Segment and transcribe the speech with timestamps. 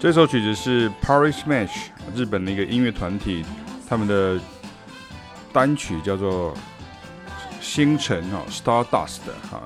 [0.00, 3.44] 这首曲子是 Party Smash 日本的一个音乐团体，
[3.86, 4.40] 他们的
[5.52, 6.54] 单曲叫做
[7.60, 9.18] 《星辰》哈，Stardust
[9.50, 9.60] 哈。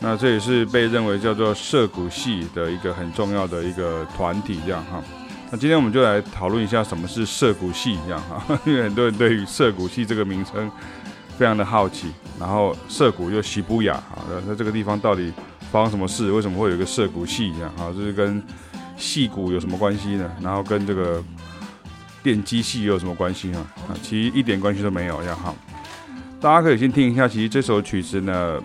[0.00, 5.00] 那这也是被认为叫做涩谷系的一个很重要的一个团体，这样哈。
[5.48, 10.68] 那今天我们就来讨论一下什么是涩谷系，这样哈， 因为很多人对于涩谷系这个名称
[11.38, 12.10] 非常的好奇。
[12.40, 15.32] 然后涩谷又西布雅啊，那这个地方到底
[15.70, 16.32] 发生什么事？
[16.32, 17.52] 为什么会有一个涩谷系？
[17.52, 18.42] 这样哈，就是跟
[18.96, 20.30] 戏骨有什么关系呢？
[20.40, 21.22] 然后跟这个
[22.22, 23.66] 电机系又有什么关系呢？
[23.88, 25.54] 啊，其实一点关系都没有，这样哈。
[26.40, 28.60] 大家可以先听一下，其实这首曲子呢，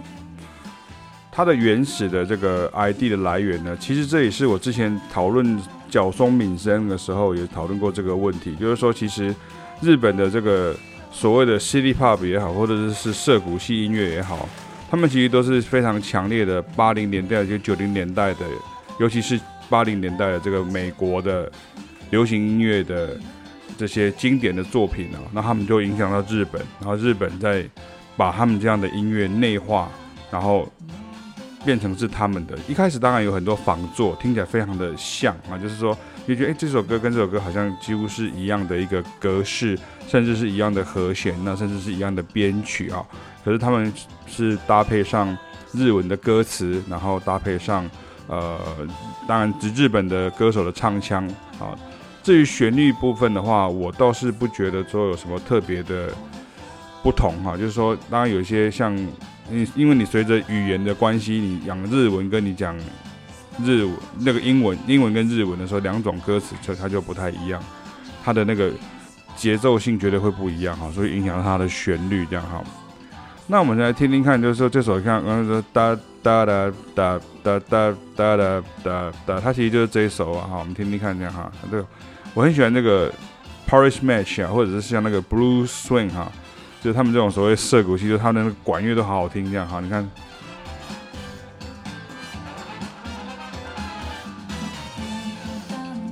[1.31, 9.35] 它的原始的这个 ID 的来源呢，其实这也是我之前讨论角松敏生的时候也讨论过这个问题，就是说，其实
[9.81, 10.75] 日本的这个。
[11.11, 14.47] 所谓的 City Pop 也好，或者是涩谷系音乐也好，
[14.91, 18.45] 他们其实都是非常强烈的八零年代就九零年代的，
[19.00, 19.38] 尤其是
[19.70, 21.52] 八零年代的这个美国的
[22.09, 23.17] 流行音乐的
[23.78, 27.64] 这些经典的作品啊，那他们就影响到日本，然后日本再
[28.17, 29.90] 把他们这样的音乐内化，
[30.31, 30.67] 然后
[31.64, 32.58] 变成是他们的。
[32.67, 35.97] 一开始当然有很多仿作，听起来非常的像啊，就是说。
[36.28, 39.75] 就觉得哎，这首歌跟这首歌好像几乎是一样的一个格式，
[40.08, 43.03] 甚至是一样的和弦，那甚至是一样的编曲啊。
[43.44, 43.92] 可是他们
[44.28, 45.36] 是搭配上
[45.73, 47.90] 日文的歌词，然后搭配上
[48.30, 48.58] 呃，
[49.27, 51.27] 当然指日本的歌手的唱腔
[51.59, 51.75] 啊。
[52.23, 56.09] 至于旋律部分的话，我倒是不觉得说有什么特别的
[57.03, 57.57] 不同哈。
[57.57, 58.95] 就是说，当然有一些像
[59.50, 62.73] 你，因为你随着语言的关系，你讲日文跟你讲。
[63.66, 67.62] 日文那个英文，英文跟日文的时候，两种歌词就它就不太一样，
[68.23, 68.72] 它的那个
[69.35, 72.63] 节奏性绝对会不一样哈，所以影响到它的旋律这样哈。
[73.47, 81.52] 那我们来听听看，就是说这首看刚刚说哒哒哒哒哒哒哒哒哒哒，它其实就是这一首啊哈，我们听听看这样哈。
[81.72, 81.85] 这个
[82.34, 83.12] 我很喜欢那个
[83.68, 86.31] Party Smash 啊，或者是像那个 Blue Swing 哈，
[86.81, 90.09] 就是他们这种所谓涩谷系，就他们那个管乐都好好听这样哈，你看。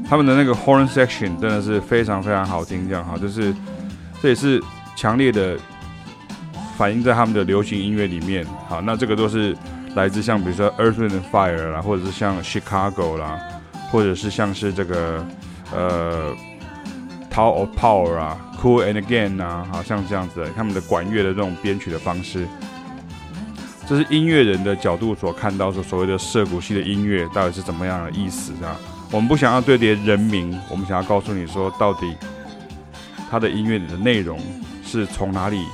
[0.09, 3.53] 他们的那个 horn section 真的是非常非常好听，这样哈，就是
[4.21, 4.63] 这也是
[4.95, 5.57] 强烈的
[6.77, 8.47] 反映在他们的流行音乐里面。
[8.69, 9.53] 好，那这个都是
[9.97, 13.39] 来自像比如说 Earth Wind and Fire 啦，或者是像 Chicago 啦，
[13.91, 15.25] 或者是像是这个
[15.73, 16.35] 呃
[17.31, 22.47] Tower of Power 啊 Cool and Again 啊，好像这样子，他们的管乐的这种编曲的方式，
[23.87, 28.77] 这是音乐人的角度所看到说所谓的涉谷系的音乐到底是怎么样的意思啊？
[29.11, 32.15] 我们不想要对叠人名，我们想要告诉你说，到底
[33.31, 34.39] 他的音乐里的内容
[34.83, 35.65] 是从哪里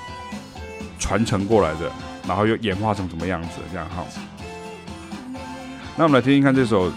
[0.98, 1.92] 传承过来的，
[2.28, 4.04] 然后又演化成什么样子，这样哈。
[5.96, 6.92] 那我们来听听看这首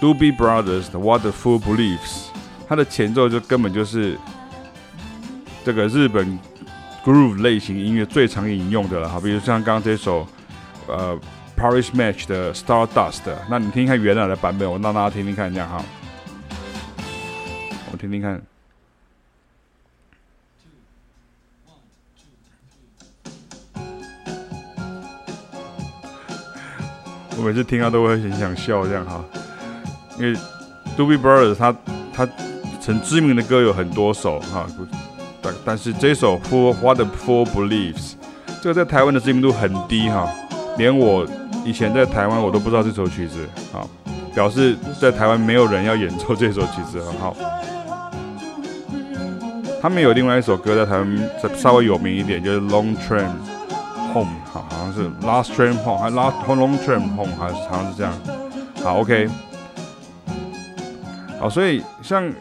[0.00, 2.26] Doobie Brothers 的 What the Fool Believes，
[2.68, 4.18] 它的前奏就根本就是
[5.64, 6.38] 这个日本
[7.04, 10.26] groove 类型音乐最常引用的了哈，比如像刚刚这首
[10.86, 11.18] 呃。
[11.58, 15.82] Paris Match 的 Stardust，那你听听看原来的版本，我让大家听听看，这样哈。
[17.90, 18.42] 我听听看。
[27.46, 29.24] 每次听到都会很想笑，这样哈。
[30.18, 30.36] 因为
[30.98, 31.72] Doobie Brothers 他
[32.12, 32.28] 他
[32.84, 34.66] 很知名的歌有很多首哈，
[35.40, 38.14] 但但是这首 For What the Fool Believes，
[38.60, 40.28] 这个在台湾的知名度很低哈，
[40.76, 41.26] 连我。
[41.64, 43.90] 以前在台湾我都不知道这首曲子，好，
[44.32, 47.36] 表示在台湾没有人要演奏这首曲子，很好。
[49.82, 53.26] 他们有另外一首歌在台湾稍微有名一点，就是 Long Train
[54.16, 58.12] Home，好，好像是 Last Train Home，还 Last Long Train Home，还是好像是这样。
[58.82, 59.28] 好，OK。
[61.38, 62.32] 好，所以像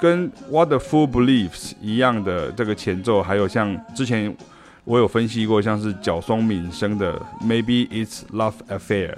[0.00, 4.36] 跟 What the Fool Believes 一样的这个前奏，还有像之前。
[4.84, 7.12] 我有分析过，像是角松敏生的
[7.44, 9.12] 《Maybe It's Love Affair》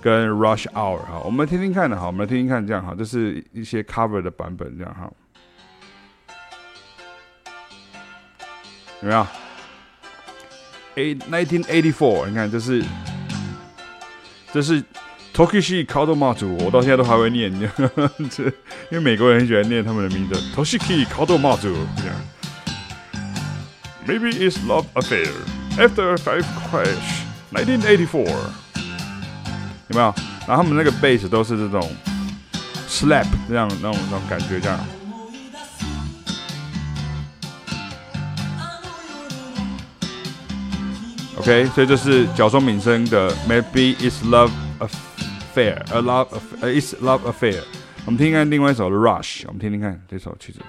[0.00, 5.10] 跟《Rush Hour》哈，我们听听看的哈，我们来听听看这样哈，这是一些 cover 的版本这样哈，
[9.00, 9.26] 怎么样
[10.96, 12.84] ？A nineteen eighty four，你看这是
[14.52, 14.82] 这是
[15.34, 17.68] Tokishi Kadomatsu，我到现在都还会念，因
[18.92, 21.74] 为美国人很喜欢念他们的名字，Toshiki Kadomatsu。
[24.06, 25.30] Maybe it's love affair
[25.78, 28.26] after a five crash, 1984。
[29.88, 30.14] 有没有？
[30.46, 31.90] 然后他们那个 bass 都是这种
[32.88, 34.78] slap 这样那种那种感觉这样。
[41.43, 46.29] OK，所以这是角松敏生的 Maybe it's love affair，a love
[46.61, 47.63] is love affair。
[48.05, 50.59] 我们听听看另外一首的 Rush，我们听听看这首曲子。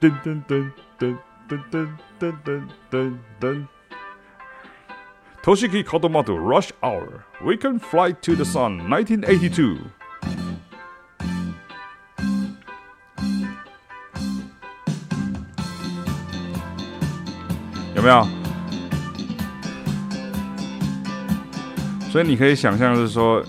[0.00, 1.16] 噔噔噔噔
[1.48, 3.66] 噔噔噔噔噔噔。
[5.42, 9.62] Toshiki Katamoto Rush Hour，We Can Fly to the Sun，1982。
[9.62, 9.78] 有
[18.05, 18.27] 没有？
[22.11, 23.43] 所以你可以想象是说。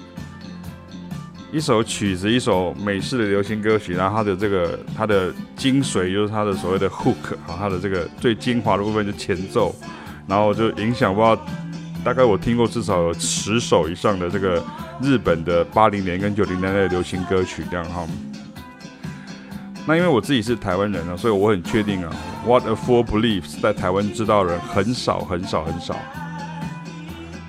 [1.52, 9.74] 一首曲子，一首美式的流行歌曲，然后它的这个它的精髓就是它的所谓的 hook 啊，它的这个最精华的部分就前奏，
[10.26, 11.46] 然后就影响不知道，
[12.04, 14.62] 大概我听过至少有十首以上的这个
[15.00, 18.06] 日本的八零年跟九零年代的流行歌曲这样哈。
[19.86, 22.14] 那因为我自己是台湾人啊，所以我很确定啊
[22.46, 25.96] ，What a Fool Believes 在台湾知道的人很少很少很少。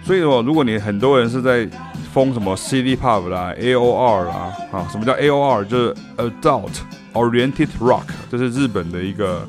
[0.04, 1.70] 所以说，如果你很多人是在
[2.14, 5.66] 封什么 City Pop 啦，AOR 啦，啊，什么叫 AOR？
[5.66, 6.80] 就是 Adult
[7.14, 9.48] Oriented Rock，这是日本的一个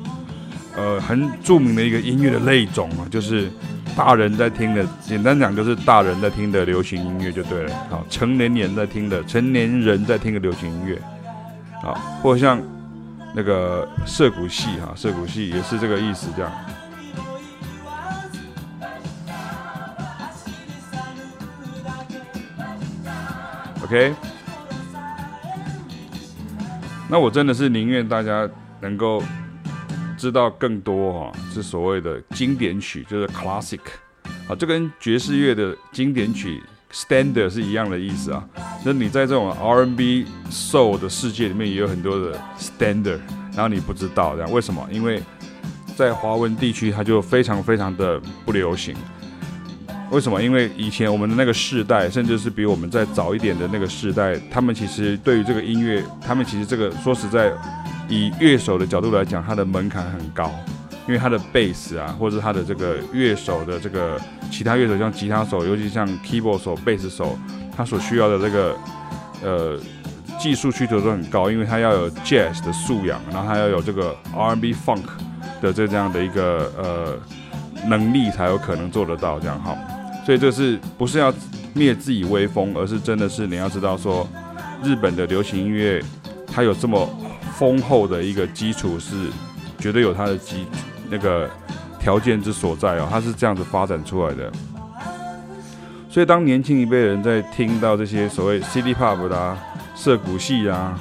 [0.75, 3.49] 呃很著名的一个音乐的类种啊，就是
[3.95, 10.95] 大人在听的，简单讲就是大人在听的流行音乐就对了，好，成年人在听的，成年人在听的流行音乐，
[11.87, 12.61] 啊，或者像
[13.35, 16.51] 那个涩谷系哈，涩谷系也是这个意思这样。
[23.83, 24.13] OK，
[27.09, 28.47] 那我真的是宁愿大家
[28.81, 29.23] 能够
[30.17, 33.79] 知道更多哈，是所谓的经典曲，就是 classic，
[34.47, 36.61] 啊，这跟爵士乐的经典曲
[36.93, 38.43] standard 是一样的意思啊。
[38.83, 43.19] 那你在这种 R&B soul 的世界里面也有很多的 standard，
[43.53, 44.87] 然后你不知道这样为什么？
[44.91, 45.21] 因为
[45.95, 48.95] 在华文地区它就非常非常的不流行。
[50.11, 50.41] 为什么？
[50.41, 57.51] 因为以前我们的那个世代，甚至是比我们再早一点的那个世代，他们其实对于这个音乐，他们其实这个说实在，
[58.07, 60.51] 以乐手的角度来讲，它的门槛很高，
[61.09, 64.21] 因为他的贝斯啊，或者他的这个乐手的这个
[64.51, 67.35] 其他乐手，像吉他手，尤其像 keyboard 手、贝斯手，
[67.75, 68.77] 他所需要的这个
[69.41, 69.79] 呃
[70.39, 75.01] 技术需求都很高，因为他要有 jazz 的素养，然后他要有这个 R&B funk
[75.59, 77.17] 的这这样的一个呃
[77.87, 79.75] 能力，才有可能做得到这样哈。
[80.23, 81.33] 所以这是不是要
[81.73, 84.29] 灭自己威风，而是真的是你要知道说，
[84.83, 85.99] 日本的流行音乐
[86.45, 87.09] 它有这么
[87.57, 89.15] 丰厚的一个基础，是
[89.79, 90.67] 绝对有它的基
[91.09, 91.49] 那个
[91.99, 94.51] 条件之所在哦，它是这样子发展出来的。
[96.09, 99.57] 所以当年轻一辈人在听到这些所谓 City Pop 啦、
[99.95, 100.99] 涩谷系啊、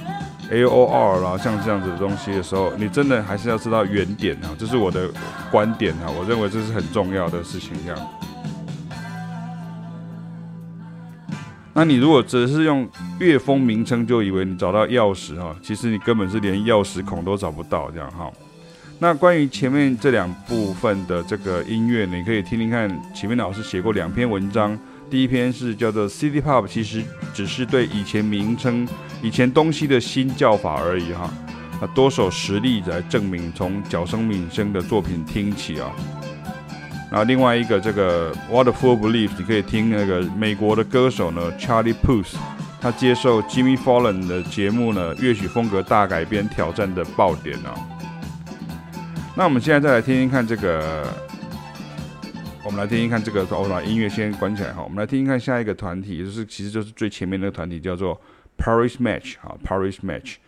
[0.51, 5.09] AOR 啦，像这样子的东西的时候，你真的还是要知道原点啊，这是我的
[5.50, 8.09] 观点啊，我认为这是很重要的事情，这样。
[11.73, 12.87] 那你如果只是用
[13.21, 18.31] 乐风名称就以为你找到钥匙哈，其实你根本是连钥匙孔都找不到这样哈。
[19.00, 24.76] 那关于前面这两部分的这个音乐，你可以听听看，前面老师写过两篇文章，
[25.09, 28.88] 第一篇是叫做 City Pop，其实只是对以前名称、
[29.23, 31.33] 以前东西的新叫法而已哈。
[31.81, 35.93] 那多首实例来证明，从脚声敏生的作品听起啊。
[37.09, 42.35] 然后另外一个这个 What a Fool Believes，你可以听那个美国的歌手呢 Charlie Puth，
[42.81, 47.73] 他接受 Jimmy Fallon 的节目呢，乐曲风格大改编挑战的爆点啊。
[49.38, 51.07] 那我们现在再来听听看这个，
[52.64, 58.21] 我们来听听看这个，我把音乐先关起来哈，我们来听听看下一个团体，就是其实就是最前面那个团体叫做
[58.59, 60.38] Paris Match 哈，Paris Match，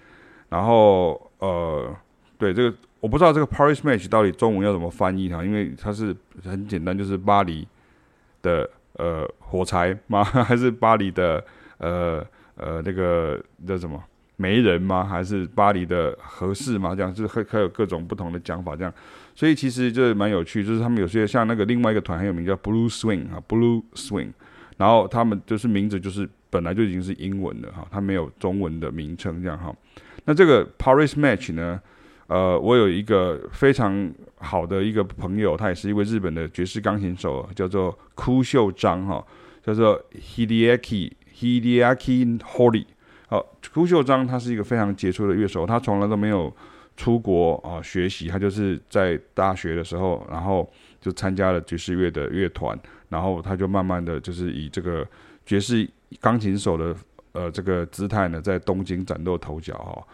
[0.48, 1.96] 然后呃，
[2.36, 2.76] 对这个。
[2.98, 7.66] 我不知道这个 Paris Match 到底中文要怎么翻译哈，因为它是很简单，就是巴黎
[8.42, 10.24] 的呃火柴吗？
[10.44, 11.42] 还是巴黎的
[11.78, 14.02] 呃呃那个叫什么
[14.40, 15.04] 媒人吗？
[15.04, 16.94] 还是巴黎的合适吗？
[16.94, 18.92] 这样就是还还有各种不同的讲法，这样，
[19.34, 24.32] 所以其实就是蛮有趣，就是他们有些像那个另外一个团很有名叫 Blue Swing 啊，Blue Swing，
[24.78, 29.74] 然后他们就是名字就是本来就已经是英文的哈，它没有中文的名称这样哈。
[30.24, 31.78] 那这个 Paris Match 呢？
[32.28, 39.26] 呃，我有一个非常好的一个朋友，他也是一位日本的爵士钢琴手，叫做枯秀章哈，
[39.66, 42.86] 叫做 Hideaki Hideaki Hori。
[43.30, 46.52] 好，枯秀章他是一个非常杰出的乐手，他从来都没有
[46.96, 50.68] 出国啊学习，他就是在大学的时候，然后
[51.00, 52.76] 就参加了爵士乐的乐团，
[53.08, 55.06] 然后他就慢慢的就是以这个
[55.46, 55.88] 爵士
[56.20, 56.96] 钢琴手的
[57.30, 60.04] 呃这个姿态呢，在东京崭露头角哈。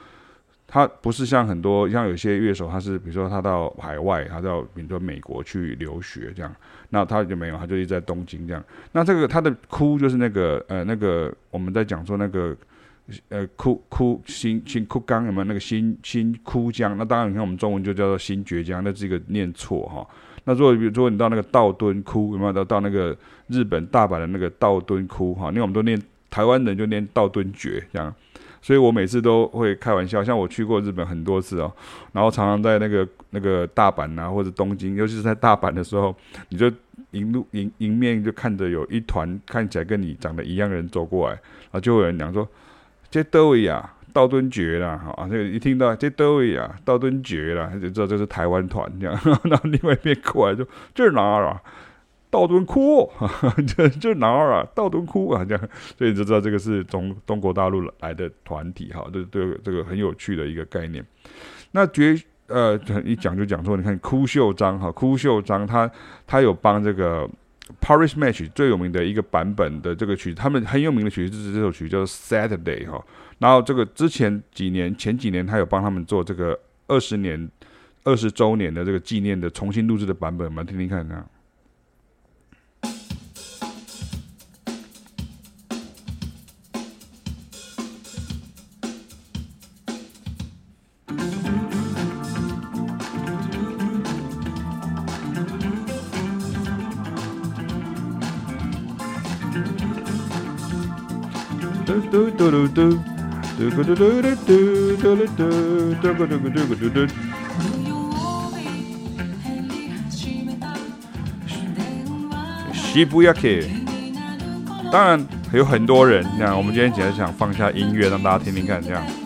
[0.69, 6.55] 他不是像很多像有些乐手，他是比如说他到海外，他到比如说美国去留学这样，
[6.91, 8.63] 那他就没有，他就一直在东京这样。
[8.93, 12.55] 那这个他的哭就是那个呃那个我们在讲说那个
[13.29, 16.97] 呃哭哭新新哭江有没有那个新新哭江？
[16.99, 20.07] 那当然你看我们中文就叫做新崛江，那是一个念错哈。
[20.45, 23.17] 那如果比如说你到那个道顿窟有没有到到那个
[23.49, 25.49] 日本大阪的那个道顿窟哈？
[25.49, 28.15] 因为我们都念台湾人就念道顿崛这样。
[28.63, 31.73] 所以我每次都会开玩笑，像我去过日本很多次哦，
[32.11, 36.13] 然后常常在那个那个大阪啊或者东京，尤其是在大阪的时候，
[36.49, 36.69] 你就
[37.13, 42.49] 迎路迎迎面就看着有一团看起来跟你长得一样的人走过来，然后就有人讲说
[43.11, 49.19] ：“这德维啊，道顿爵啦！”啊，这个一听到这德维啊，道顿爵啦，他就知道这是台湾团这样。
[49.45, 51.61] 然后另外一边过来就这是哪儿啊？
[52.29, 53.11] 道顿窟，
[53.77, 54.67] 这这哪儿啊？
[54.75, 61.03] 道顿窟啊，这样，所以你就知道这个是中中国大陆来的团体，哈，这这这个很有趣的一个概念。
[61.71, 65.91] 那绝呃一讲就讲说，你看哭秀章哈，哭秀章他
[66.27, 67.29] 他有帮这个
[67.81, 73.05] Paris Match 最有名的一个版本的这个曲，他们很有名的曲就是这首曲叫 Saturday 哈。
[73.39, 77.51] 然后这个之前几年前几年他有帮他们做这个二十年
[78.05, 81.07] 二十周年的这个纪念的重新录制的版本，我们听听看
[114.91, 119.26] 当然嘟有很多人嘟我们今天嘟嘟想放下音乐让大家听听看这样。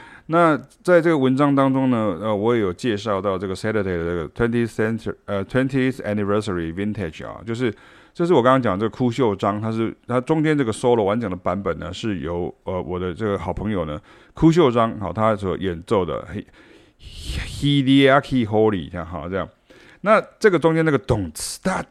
[0.31, 7.73] 那在这个文章当中呢，呃，我也有介绍到这个 Saturday 的这个 twentieth century 呃 twentieth anniversary vintage 啊，就是
[8.13, 13.99] 就是我刚刚讲这个哭秀章，它是它中间这个 solo 完整的版本呢，是由呃我的这个好朋友呢
[14.33, 16.25] 哭秀章好他所演奏的
[16.99, 19.49] Hideaki Hori 这样好这样，
[20.01, 21.83] 那这个中间那个咚哧哒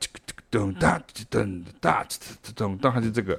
[0.51, 2.07] 咚哒咚哒
[2.57, 3.39] 咚哒还是这个。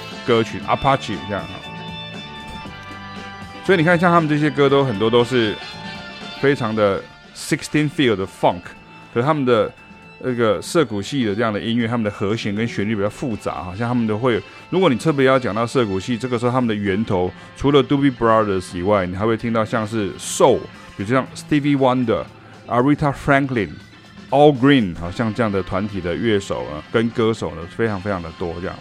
[0.25, 1.59] 歌曲 Apache 这样哈，
[3.65, 5.55] 所以你看，像他们这些歌都很多都是
[6.39, 7.01] 非常的
[7.35, 8.61] sixteen feel 的 funk，
[9.13, 9.71] 可是他们的
[10.19, 14.41] 那个涩谷系的这样的音乐，他们的和弦跟旋律比较复杂，好像他们都会。
[14.69, 20.59] 如果你特别要讲到涩谷系，这个时候他们的源头除了 Doobie Brothers 以外，你还会听到像是 Soul，
[20.95, 22.23] 比如像 Stevie Wonder、
[22.67, 23.69] Aretha Franklin、
[24.29, 28.75] Al Green，好像这样的团体的乐手啊跟歌手呢，非常非常的多这样。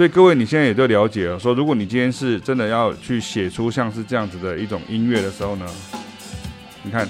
[0.00, 1.38] 所以各位，你现在也都了解了。
[1.38, 5.66] 说，如果你今天是真的要去写出像是这样子的一种音乐的时候呢，
[6.82, 7.06] 你看，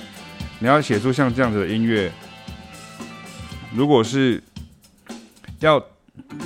[0.59, 2.11] 你要写出像这样子的音乐，
[3.73, 4.42] 如果是
[5.61, 5.80] 要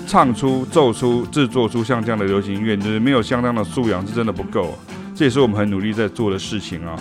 [0.07, 4.79] 唱出、奏出、制作出像这样的流行音乐，就是没有相当的素养，是真的不够。
[5.17, 6.95] 这也是我们很努力在做的事情啊。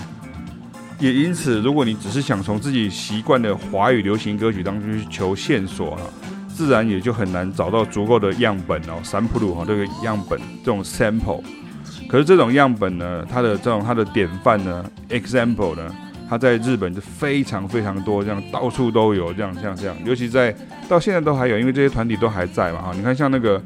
[1.00, 6.02] 也因此，如果你只是想从自己习惯的华语流行歌曲当中去求线索啊。
[6.54, 11.42] 自然也就很难找到足够的样本哦，sample 哈，这个样本这种 sample，
[12.08, 15.94] 可是这种样本呢，它的这种它的典范呢，example 呢，
[16.30, 20.56] 它在日本就非常非常多，这样到处都有，这样像这样，尤其在
[20.88, 22.92] 到现在都还有，因为这些团体都还在嘛哈。
[22.96, 23.62] 你看像那个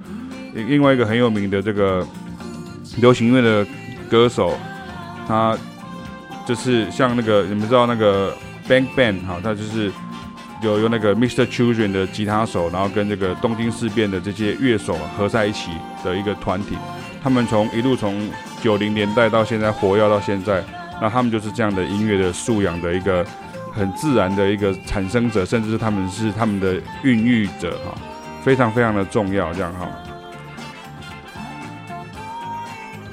[0.53, 2.07] 另外一个很有名的这个
[2.99, 3.65] 流行音乐的
[4.09, 4.53] 歌手，
[5.27, 5.57] 他
[6.45, 8.33] 就是像那个你们知道那个
[8.67, 9.91] Bang Bang 哈，他就是
[10.61, 11.45] 有有那个 Mr.
[11.45, 15.71] Children 的吉他手，然后跟这个东京事变的这些乐手合在一起
[16.03, 16.77] 的一个团体，
[17.23, 18.29] 他们从一路从
[18.61, 20.63] 九零年代到现在活跃到现在。
[20.99, 23.23] 那他们就是这样的音乐的素养的一个
[23.71, 26.73] 很自然的一个产生者，甚至是他们是他们的
[27.03, 27.95] 孕育者哈，
[28.43, 29.87] 非常非常的重要这样哈。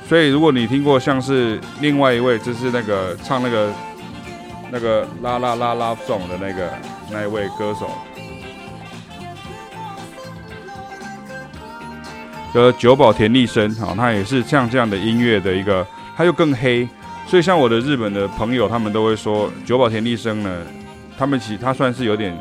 [0.08, 3.70] 所以如果你听过像是另外一位，就是那个唱那个
[4.70, 6.72] 那个啦啦啦啦颂的那个
[7.10, 7.90] 那一位歌手，
[12.54, 16.88] 呃，久保田利生哈，他也是像这样的音乐的一个，他又更黑。
[17.26, 20.62] 所以，像我的日本的朋友，他们都会说久保田利生呢，
[21.18, 22.36] 他们其实他算是有点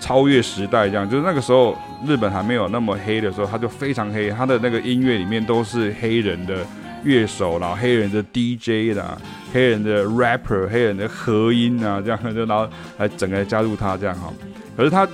[0.00, 6.66] 超越时代，这样就是那个时候日本还没有那么黑的时候，他就非常黑，他的那个音乐里面都是黑人的
[7.04, 9.16] 乐手，然后黑人的 DJ 啦，
[9.52, 12.68] 黑人的 rapper，黑人的和音啊， 这样就然后
[12.98, 14.32] 来整个加入他这样哈。
[14.76, 15.06] 可是他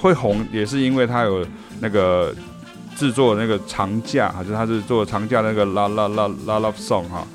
[0.00, 1.44] 会红，也是因为他有
[1.80, 2.34] 那个
[2.94, 7.26] 制作那个长假，就是他是做长假那个啦啦啦啦 love song 哈。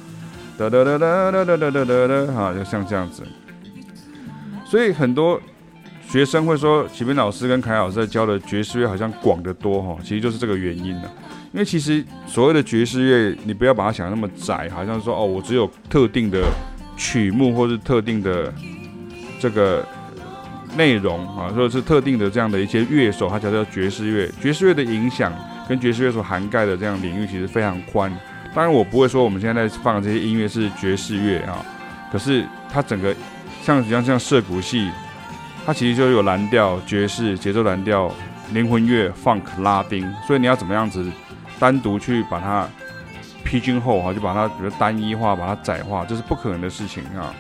[0.58, 3.24] 哒哒哒哒哒哒哒哒哒哒哈，就像这样子。
[4.66, 5.40] 所以很多
[6.10, 11.12] 学生会说，启明老师跟凯老师在教的爵士乐好像广得多哈，其实就是这个原因了。
[11.52, 16.46] 因为其实所谓的爵士乐，你不要把它想那么窄，好像说哦，我只有特定的
[16.96, 18.54] 曲目或是特定的
[19.38, 19.86] 这个
[20.78, 24.32] 内容啊，或者是特定的这样的一些乐手，它才叫爵士乐。
[24.42, 25.34] 爵士乐的影响
[25.68, 28.10] 跟爵士乐所涵盖的这样领域其实非常宽。
[28.56, 31.66] 当然，我不会说我们现在在放的这些音乐是爵士乐啊，
[32.12, 33.14] 可是它整个
[33.62, 34.90] 像像像涩谷系，
[35.68, 38.10] 它其实就有蓝调、爵士、节奏蓝调、
[38.54, 41.06] 灵魂乐、funk、拉丁，所以你要怎么样子
[41.60, 42.66] 单独去把它
[43.44, 47.36] 披均后哈，就把它比如单一化、把它窄化，这是不可能的事情啊。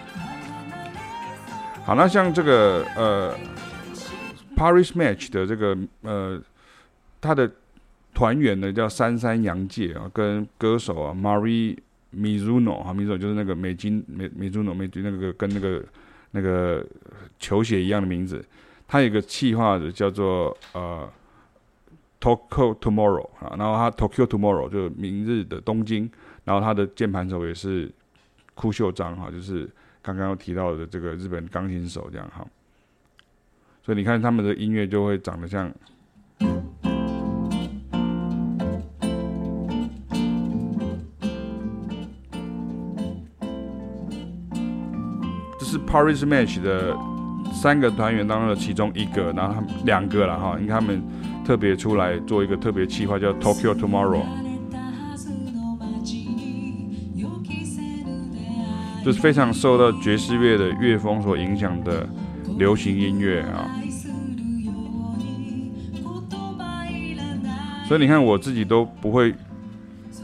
[1.85, 3.33] 好，那像这个呃
[4.57, 6.37] Paris Match 的这个呃
[7.21, 7.49] 他的。
[8.13, 11.77] 团员呢叫三三洋介啊，跟歌手啊 Marie
[12.11, 15.83] Mizuno 哈，Mizuno 就是那个美金美 Mizuno 美金那个跟那个
[16.31, 16.85] 那个
[17.39, 18.43] 球鞋一样的名字。
[18.87, 21.09] 他有个企划的叫做呃
[22.21, 26.09] Tokyo Tomorrow 啊，然后他 Tokyo Tomorrow 就明日的东京，
[26.43, 27.91] 然后他的键盘手也是
[28.55, 29.69] 堀秀章哈，就是
[30.01, 32.47] 刚刚提到的这个日本钢琴手这样哈。
[33.83, 35.71] 所以你看他们的音乐就会长得像。
[45.87, 46.93] Paris Match 的
[47.53, 51.01] 三个团员当中的其中一个，然后他们两个了哈，因为他们
[51.45, 54.23] 特别出来做一个特别企划，叫 Tokyo Tomorrow，
[59.05, 62.05] 就是非常受到爵士乐的乐风所影响的
[62.57, 63.71] 流行音乐啊。
[67.87, 69.33] 所以你看，我自己都不会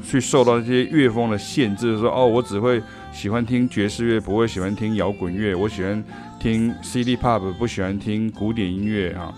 [0.03, 2.83] 去受到这些乐风的限制，说哦，我只会。
[3.13, 5.53] 喜欢听爵士乐，不会喜欢听摇滚乐。
[5.53, 6.03] 我喜欢
[6.39, 9.33] 听 City Pop，不喜欢听古典音乐哈。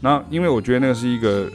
[0.00, 1.48] 那因为我觉得那个是一个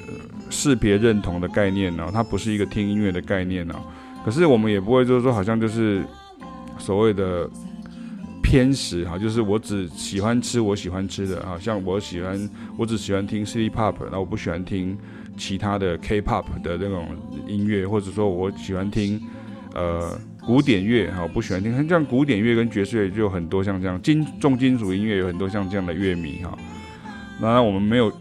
[0.49, 3.75] 识别认同的概念呢，它不是一个听音乐的概念呢。
[4.23, 6.03] 可是我们也不会就是说，好像就是
[6.79, 7.47] 所谓的
[8.41, 14.97] 偏食哈，就是我只喜欢吃我喜欢吃的啊，像我喜欢我只喜欢听 City Pop，那我不喜欢听
[15.37, 17.09] 其他的 K-pop 的那种
[17.47, 19.21] 音乐，或者说我喜欢听
[19.73, 20.17] 呃。
[20.45, 21.87] 古典乐哈，我不喜欢听。
[21.89, 26.55] 像古典乐跟爵士乐就有很多像这样金重金属音乐有很多像这样的乐迷哈。
[27.41, 28.11] 那我们没有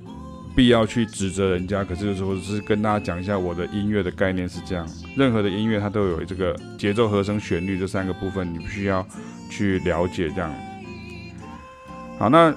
[0.56, 4.88] 必要去指责人家，可是说是跟大家讲一下我的音乐的概念是这样。
[5.16, 9.06] 任何的音乐它都有这个节奏、和声、旋律这三个部分，你必须要
[9.50, 10.50] 去了解这样。
[12.18, 12.54] 好，那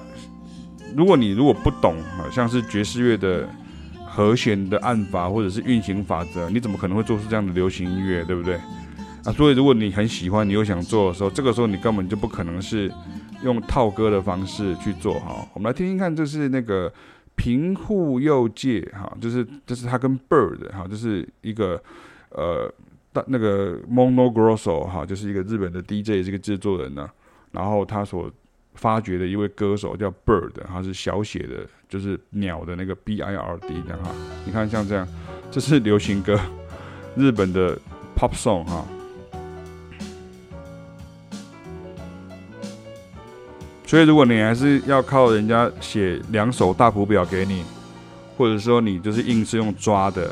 [0.96, 3.46] 如果你如果不懂啊，像是爵士乐的
[4.06, 8.58] 和弦的按法或者是运行法则，你怎么可能会做出这样的流行音乐，对不对？
[9.32, 12.92] 所以如果你很喜欢，你又想做的时候，这个时候你根本就不可能是
[13.42, 15.46] 用套歌的方式去做哈。
[15.54, 16.92] 我们来听听看，这是那个
[17.34, 21.80] 平户佑介哈，就是就是他跟 Bird 哈，就是一个
[22.30, 22.72] 呃
[23.12, 27.08] 大那个 Mono Grosso 哈，就是一个日本的 DJ 这个制作人呢，
[27.52, 28.30] 然后他所
[28.74, 34.10] 发掘的一位歌手叫 Bird，他是小写的，就是鸟的那个 B I R D 的哈。
[34.44, 35.06] 你看像这样，
[35.50, 36.38] 这是流行歌，
[37.16, 37.76] 日本的
[38.16, 38.84] Pop Song 哈。
[43.88, 47.64] 所以如果你还是要靠人家写两首大谱表给你，
[48.36, 50.30] 或者说你就是硬是用抓的，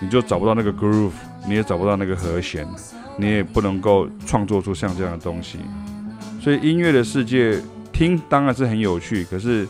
[0.00, 1.12] 你就找不到那个 groove，
[1.48, 2.68] 你也找不到那个和弦，
[3.16, 5.56] 你也不能够创作出像这样的东西。
[6.42, 7.58] 所以音乐的世界
[7.90, 9.66] 听当然是很有趣，可是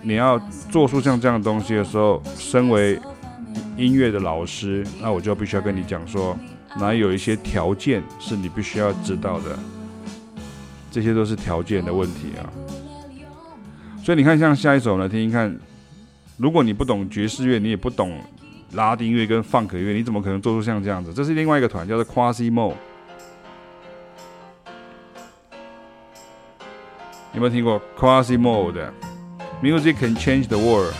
[0.00, 0.40] 你要
[0.70, 2.98] 做出像这样的东西的时候，身为
[3.76, 6.34] 音乐的老师，那我就必须要跟你讲说，
[6.80, 9.58] 哪有一些条件是你必须要知道的，
[10.92, 12.46] 这些都是条件的问题啊。
[14.04, 15.58] 所以你看，像下一首呢，听听看，
[16.36, 18.20] 如果你不懂爵士乐，你也不懂
[18.72, 21.14] 拉丁乐跟 funk 乐，你怎么可能做出像这样子？
[21.14, 22.74] 这是另外一个团，叫做 Quasimodo。
[27.34, 28.92] 有没有听过 Quasimodo 的
[29.62, 30.92] Music Can Change the World？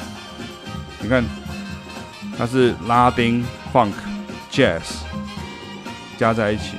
[1.01, 1.25] 你看，
[2.39, 3.93] 它是拉丁、funk、
[4.51, 5.03] jazz
[6.17, 6.77] 加在一起。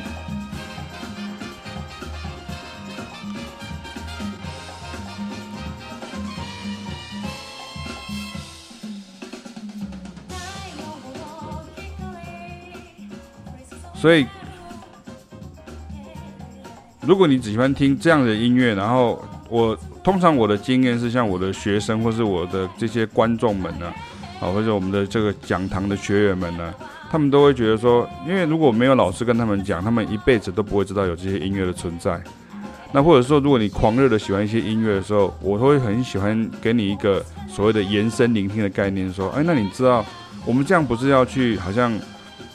[14.04, 14.26] 所以，
[17.08, 23.86] 如果你只喜欢听这样的音乐，然后我通常我的经验是，像我的学生或是我的这些观众们呢，
[24.42, 26.74] 啊，或者我们的这个讲堂的学员们呢，
[27.10, 32.22] 他们都会觉得说，因为如果没有老师跟他们讲，他们一辈子都不会知道有这些音乐的存在。
[32.92, 40.06] 那或者说，如果你狂热的喜欢一些音乐的时候，我会很喜欢给你一个所谓的延伸聆听的概念，说，哎，那你知道
[40.46, 41.98] 我们这样不是要去好像。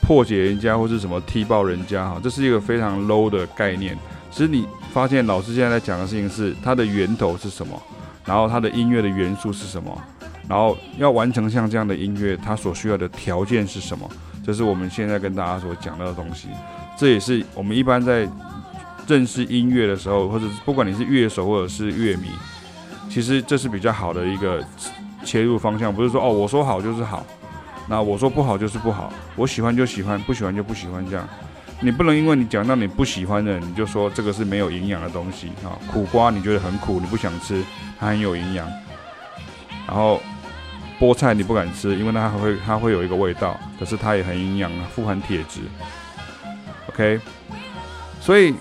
[0.09, 3.95] 破解人家或是什么踢爆人家哈，这是一个非常 low 的概念。
[4.31, 7.79] 其实你发现老师现在在讲的事情是它的源头是什么，
[8.25, 9.95] 然后它的音乐的元素是什么，
[10.47, 14.09] 然后要完成像这样的音乐，它所需要的条件是什么？
[14.43, 16.47] 这是我们现在跟大家所讲到的东西。
[16.97, 18.27] 这也是我们一般在
[19.05, 22.29] 认识音乐的时候，或者不管你是乐手或者是乐迷，
[23.11, 24.59] 其实这是比较好的一个
[25.23, 27.23] 切入方向，不是说哦，我说好就是好。
[27.89, 31.27] 那我说不好就是不好，我喜欢就喜欢，不喜欢就不喜欢这样。
[31.81, 35.73] 你不能因为你讲到你不喜欢的，你就说这个是没有营养的东西啊。
[35.91, 37.63] 苦瓜你觉得很苦，你不想吃，
[37.99, 38.67] 它很有营养。
[39.87, 40.21] 然后
[40.99, 45.61] 菠菜你不敢吃，因为它会它会有一个味道，可是它也很营养啊，富含铁质。
[46.89, 47.19] OK，
[48.21, 48.53] 所以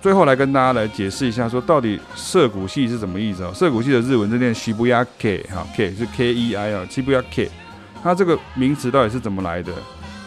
[0.00, 3.52] 最后来跟大家来解释一下，说到底涩谷系是什么意思啊？
[3.54, 7.48] 涩谷系的日文字念 Shibuya K，哈，K 是 K E I 啊，Shibuya K。
[8.02, 9.72] 它这个名词到底是怎么来的？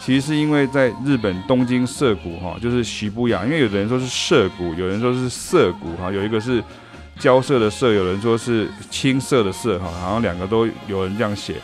[0.00, 6.62] 其实是因为在日本东京涩谷哈，就是涩谷，因为有的人说是涩谷，有人说是涩谷哈，有一个是
[7.18, 11.56] 交涉的涩，有人说是青涩的涩哈，然后两个都有人这样写。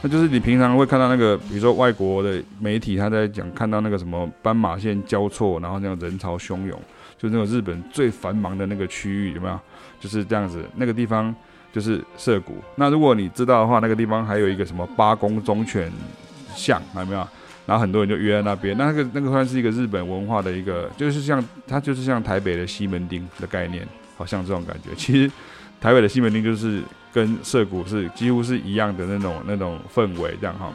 [0.00, 6.80] 那就是你平常会看到那个，比如说外国的媒体他在讲，看到那个什么斑马线交错，然后那种人潮汹涌，
[7.18, 9.60] 就那种日本最繁忙的那个区域有没有？
[10.00, 11.34] 就是这样子，那个地方。
[11.72, 12.56] 就是涩谷。
[12.76, 15.90] 那如果你知道的话，那个地方还有一个什么八公忠犬
[16.54, 17.28] 像，有没有？
[17.66, 18.76] 然后很多人就约在那边。
[18.78, 24.94] 那个那个算是一个日本文化的一个，就是像它就是像台北的西门町的概念，好像这种感觉。
[24.96, 25.30] 其实
[25.78, 30.72] 台北的西门町就是跟涩谷是几乎是一样的那种那种氛围，这样哈。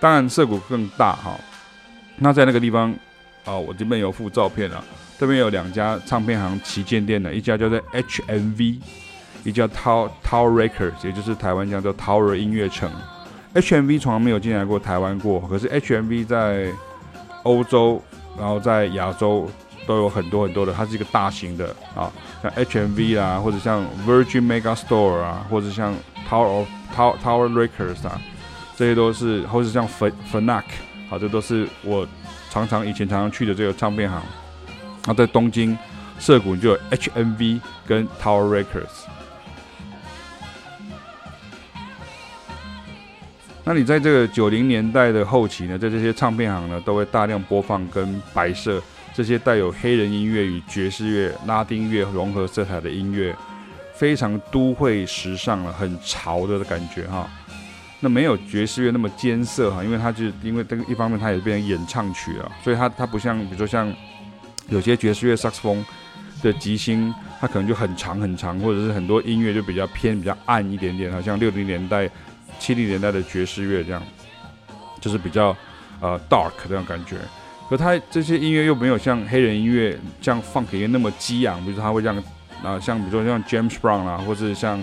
[0.00, 1.38] 当然涩谷更大哈。
[2.16, 2.92] 那在那个地方
[3.44, 4.82] 啊，我这边有附照片啊，
[5.16, 8.78] 这边有两家唱片行旗舰店的，一家叫做 HMV。
[9.44, 12.90] 一叫 Tower Tower Records，也就是台湾叫做 Tower 音乐城。
[13.54, 16.72] HMV 从来没有进来过台湾过，可是 HMV 在
[17.42, 18.00] 欧洲，
[18.38, 19.50] 然后在亚洲
[19.86, 25.92] 都有很多很多的，它是一个大型的啊，像 HMV 啊，或者像 Virgin Mega Store 啊，或者像
[26.28, 28.20] Tower of Tower Tower Records 啊，
[28.76, 30.62] 这些都是，或者像 Phonak，
[31.08, 32.06] 好，这都是我
[32.50, 34.22] 常常以前常常去的这个唱片行。
[35.06, 35.76] 那在东京
[36.20, 39.09] 涩谷就有 HMV 跟 Tower Records。
[43.62, 48.82] 那你在这个九零年代的后期呢，在这些唱片行呢，都会大量播放跟白色
[49.14, 53.36] 这些带有黑人音乐与爵士乐、拉丁乐融合色彩的音乐，
[53.94, 57.28] 非常都会时尚了，很潮的感觉哈。
[58.00, 63.92] 那没有爵士乐那么艰涩哈，因为它就因为这个一方面它也变成演唱曲了，所以它它不像比如说像
[64.68, 65.84] 有些爵士乐萨克斯风
[66.42, 72.10] 的即兴，它可能就很长很长，或者是很多音乐就比较偏比较暗一点点，好像六零年代。
[72.60, 74.00] 七零年代的爵士乐这样，
[75.00, 75.56] 就是比较
[76.00, 77.16] 呃 dark 这种感觉，
[77.68, 82.22] 可他这些音乐又没有像黑人音乐像 funk 音乐那么激昂，比如说他会这样
[82.62, 84.78] 啊、像比如说像 James Brown 啊，或者像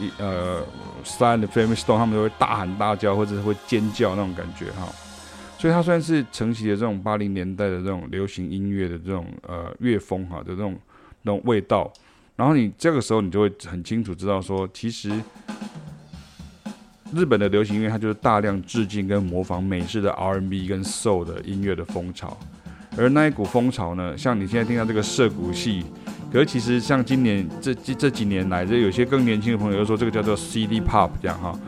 [0.00, 0.64] 一呃
[1.04, 4.88] Sly and Family Stone 他们都会大喊大叫或者是会尖叫那种感觉哈，
[5.58, 10.74] 所以他算是承袭了这种八零年代的这种流行音乐的这种呃乐风哈的这种
[11.20, 11.92] 那种味道，
[12.36, 15.12] 然后你这个时候你就会很清楚知道说，其实
[17.14, 22.36] 日本的流行音乐它就是大量致敬跟模仿美式的 R&B 跟 Soul 的音乐的风潮，
[22.96, 25.84] 而那一股风潮呢，像你现在听到这个涉谷系，
[26.30, 31.58] 可是其实像今年这这这几年来，这有些更年轻的朋友就说这个叫做 CD Pop 这样哈，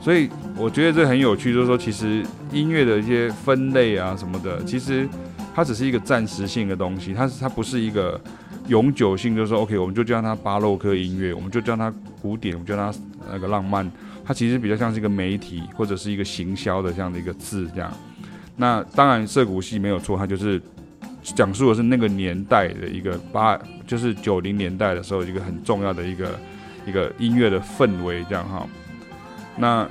[0.00, 5.08] 所以我觉得这很有趣，就是说其实音乐的一些分类啊什么的，其实
[5.54, 8.20] 它只是一个暂时性的东西，它是它不是一个。
[8.68, 12.94] 永久性就是说，OK，我们就叫它巴洛克音乐，我们就叫它古典，我们叫它
[13.28, 13.90] 那个浪漫。
[14.24, 17.92] 它其实比较像是一个媒体或者是一个行销的这样的一个字这样。
[18.56, 20.60] 那当然，涩谷系没有错，它就是
[21.22, 26.38] 讲述的是那个年代的一个八，就是九零年代的时候一个很重要的一个
[26.86, 28.66] 一个音乐的氛围这样哈。
[29.56, 29.88] 那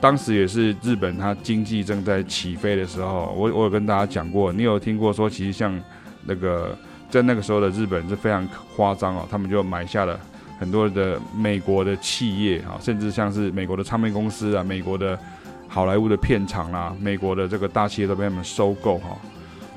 [0.00, 5.80] 当时也是日本它经济正在起飞的时候，我我有跟大家讲过，你有听过说，其实像
[6.24, 6.76] 那个。
[7.10, 8.46] 在那个时候的日本是非常
[8.76, 10.16] 夸张哦，他们就买下了
[10.60, 15.18] 很多的美国的企业啊，甚至像是美国的唱片公司啊、美国的
[15.66, 19.16] 好莱坞的片场啦、美国的这个大企业都被他们收购哈。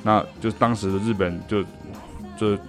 [0.04, 1.64] 那就当时的日本就
[2.36, 2.62] 就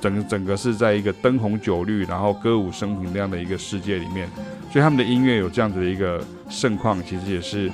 [0.00, 4.28] 整整个是在一个灯红酒绿，然后歌舞升平这样的一个世界里面，
[4.72, 7.70] 所以他们的音乐有这样子的一个盛况，其实也是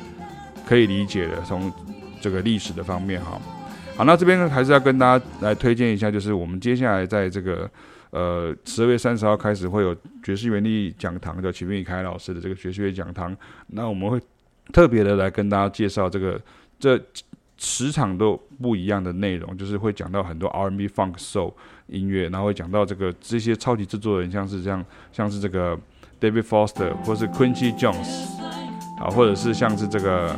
[0.66, 1.72] 可以理解的，从
[2.20, 3.40] 这个历史的方面哈。
[3.96, 7.68] 好，那这边还是要跟大家来推荐一下，就是我们接下来在这个
[8.11, 13.37] 呃十二月三十号开始会有爵士原力讲堂的曲明凯老师的这个爵士乐讲堂，
[13.68, 14.20] 那我们会
[14.73, 16.40] 特别的来跟大家介绍这个
[16.79, 17.01] 这
[17.57, 21.53] 十场都不一样的内容，就是会讲到很多 R&B、Funk、Soul
[21.87, 25.79] 音乐，然后会讲到这个这些超级制作人，像是这样，像是这个
[26.20, 28.29] David Foster 或是 Quincy Jones
[29.01, 30.35] 啊，或者是像是这个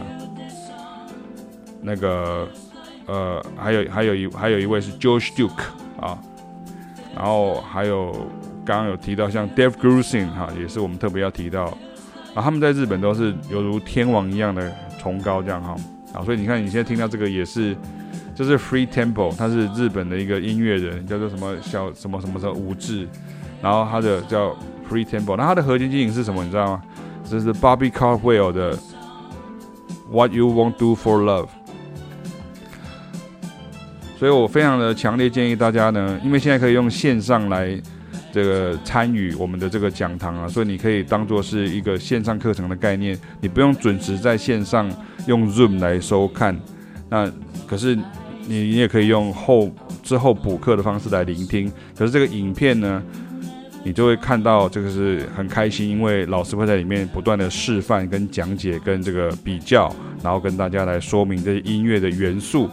[1.82, 2.48] 那个。
[3.04, 5.64] 呃，还有还有一还有一位是 George Duke
[6.00, 6.16] 啊，
[7.14, 8.12] 然后还有
[8.64, 11.64] 刚刚有提到像 Dave Grusin 哈，也是我们特别要提到，
[12.34, 15.76] 啊，他们在日本都是犹如天王一样的崇高这样哈，
[16.14, 17.76] 啊，所以你看你现在听到这个也是，
[18.34, 23.08] 就是 Free Temple，他是日本的一个音乐人，叫做什么小什么什么的武志，
[23.60, 24.56] 然后他的叫
[24.90, 26.42] Free Temple，那他的核心经营是什么？
[26.42, 26.82] 你知道吗？
[27.28, 28.76] 这是 Bobby Caldwell 的
[30.10, 31.48] What You Won't Do for Love。
[34.22, 37.76] 所以我非常的强烈建议大家呢，因为现在可以用线上来
[38.32, 44.88] 这个参与我们的这个讲堂啊，所以你可以当做是一个线上课程的概念，你不用准时在线上
[45.26, 46.56] 用 Zoom 来收看，
[47.10, 47.28] 那
[47.66, 47.96] 可是
[48.46, 49.68] 你你也可以用后
[50.04, 53.02] 之后补课的方式来聆听，可是这个影片呢，
[53.82, 62.70] 你就会看到这个是很开心，因为老师会在里面不断的示范跟讲解跟这个比较，然后跟大家来说明这些音乐的元素。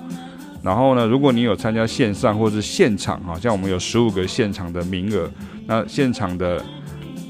[0.61, 5.31] 然后呢，如果你有参加线上或是现场，哈，像我们有十五个现场的名额，
[5.65, 6.61] 那现场的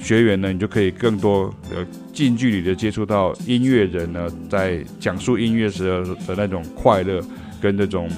[0.01, 7.21] 学员呢，你就可以更多呃近距离的接触到音乐人呢，在讲述音乐时的那种快乐
[7.61, 8.09] 跟那种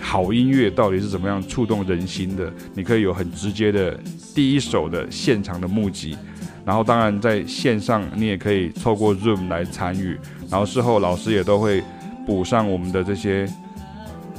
[0.00, 3.98] 好音乐到底是怎么样触动人心的，你可以有很直接的
[4.36, 6.16] 第一手的现场的目击。
[6.64, 10.16] 然后当然在线上你也可以透过 Zoom 来参与，
[10.48, 11.82] 然后事后老师也都会
[12.24, 13.48] 补上我们的这些。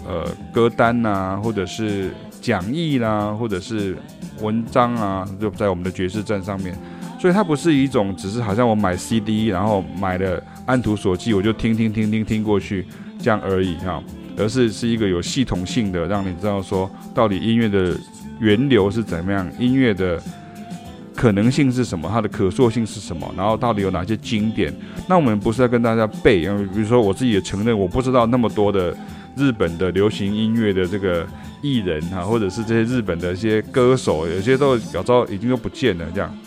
[0.08, 3.98] 呃，歌单呐、啊，或者是讲义啦，或者是
[4.42, 6.78] 文章啊，就在我们的爵士站上面。
[7.20, 12.86] 所以它不是一种只是好像我买 CD，然后买了按图索骥，我就听听听听听过去
[13.20, 14.04] 这样而已哈，
[14.38, 17.98] 而是是一个有系统性的，让你知道说到底音乐的
[18.40, 20.22] 源流是怎么样，音乐的
[21.16, 24.72] 可能性是什么，它的可塑性是什么，然后到底有哪些经典。
[25.08, 28.96] 那我们不是要跟大家背，因为比如说我自己也承认我不知道那么多的。
[29.36, 31.28] 日本的流行音乐的这个
[31.62, 36.38] 艺人哈，或者是这些日本的一些歌手，有些都早早已经都不见了这样。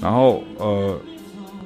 [0.00, 0.98] 然后呃，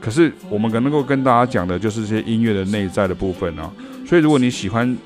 [0.00, 3.70] 可是我们可能够跟大家讲的就是这些音乐的内在的部分啊。
[4.06, 4.96] 所以如果你喜欢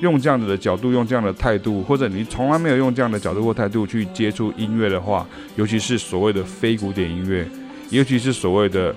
[0.00, 7.48] 用这样子的角度，用这样的态度，或者你从来没有用这样的角度或态度去接触音乐的话，尤其是所谓的非古典音乐，
[7.90, 8.94] 尤其是所谓的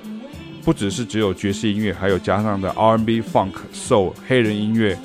[0.63, 4.97] 不只是只有爵士音乐，还有加上的 R&B、Funk、Soul、黑人音乐。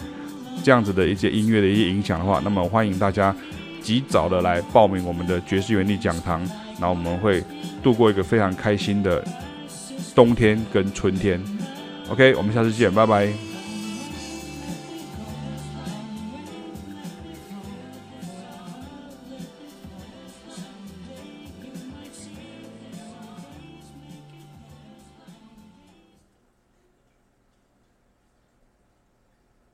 [0.62, 3.34] 这样子的一些音乐的一些影响的话，那么欢迎大家
[3.82, 6.40] 及早的来报名我们的爵士原理讲堂，
[6.78, 7.42] 然后我们会
[7.82, 9.22] 度过一个非常开心的
[10.14, 11.40] 冬天跟春天。
[12.08, 13.53] OK，我们下次见，拜拜。